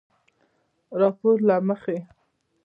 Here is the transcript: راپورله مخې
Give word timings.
راپورله 1.01 1.55
مخې 1.67 1.97